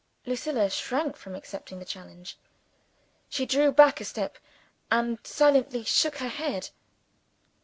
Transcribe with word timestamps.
Lucilla 0.25 0.67
shrank 0.67 1.15
from 1.15 1.35
accepting 1.35 1.77
the 1.77 1.85
challenge. 1.85 2.35
She 3.29 3.45
drew 3.45 3.71
back 3.71 4.01
a 4.01 4.03
step, 4.03 4.39
and 4.89 5.19
silently 5.23 5.83
shook 5.83 6.17
her 6.17 6.27
head. 6.27 6.71